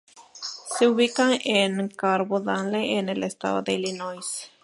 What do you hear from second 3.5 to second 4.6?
de Illinois.